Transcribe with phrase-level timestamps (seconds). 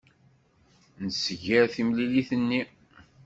[1.05, 2.61] Nsegger timlilit-nni.